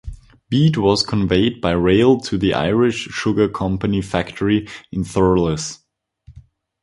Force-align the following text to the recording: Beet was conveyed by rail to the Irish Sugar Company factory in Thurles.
Beet 0.49 0.79
was 0.79 1.03
conveyed 1.03 1.61
by 1.61 1.73
rail 1.73 2.19
to 2.21 2.35
the 2.35 2.55
Irish 2.55 3.03
Sugar 3.09 3.47
Company 3.47 4.01
factory 4.01 4.67
in 4.91 5.03
Thurles. 5.03 5.83